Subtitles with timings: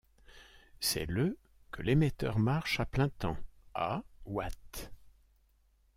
[0.79, 1.37] C'est le
[1.69, 3.37] que l'émetteur marche à plein temps
[3.75, 4.91] à watts.